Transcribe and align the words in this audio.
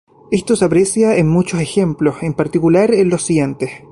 Esto 0.31 0.55
se 0.55 0.65
aprecia 0.65 1.15
en 1.17 1.29
muchos 1.29 1.59
ejemplos; 1.61 2.23
en 2.23 2.33
particular, 2.33 2.91
en 2.91 3.09
los 3.09 3.21
siguientes. 3.21 3.69